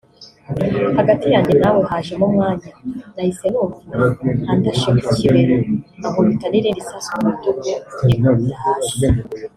Hagati 0.99 1.25
yanjye 1.33 1.53
nawe 1.61 1.79
hajemo 1.91 2.25
umwanya 2.29 2.69
nahise 3.13 3.45
numva 3.51 3.79
andashe 4.51 4.89
ku 5.05 5.11
kibero 5.19 5.55
ankubita 6.05 6.45
n’irindi 6.49 6.81
sasu 6.87 7.09
ku 7.13 7.25
rutugu 7.27 7.69
nikubita 8.05 8.55
hasi” 8.65 9.05